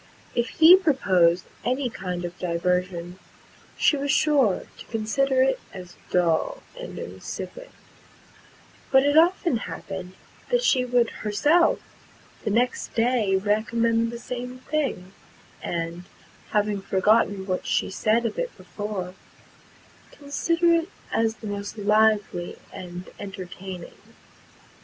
[0.33, 3.19] If he proposed any kind of diversion,
[3.77, 7.69] she was [Pg 194]sure to consider it as dull and insipid;
[8.89, 10.13] but it often happened,
[10.49, 11.81] that she would herself
[12.43, 15.13] the next day recommend the same thing,
[15.61, 16.05] and,
[16.49, 19.13] having forgotten what she had said of it before,
[20.11, 23.93] consider it as the most lively and entertaining.